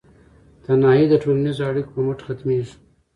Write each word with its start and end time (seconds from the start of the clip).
تنهایي 0.63 1.05
د 1.09 1.13
ټولنیزو 1.23 1.67
اړیکو 1.69 1.89
په 1.95 2.01
مټ 2.05 2.19
ختمیږي. 2.27 2.75